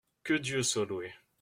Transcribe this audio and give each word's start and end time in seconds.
Que 0.23 0.33
Dieu 0.33 0.63
soit 0.63 0.87
loué! 0.87 1.13